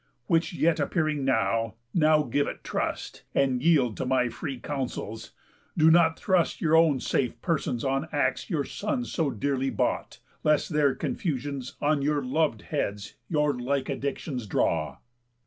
[0.25, 5.31] Which yet appearing now, now give it trust, And yield to my free counsels:
[5.77, 10.17] Do not thrust Your own safe persons on the acts your sons So dearly bought,
[10.43, 14.97] lest their confusions On your lov'd heads your like addictions draw."